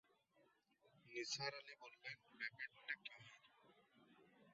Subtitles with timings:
[1.09, 3.17] নিসার আলি বললেন, ব্যাপারটা কী?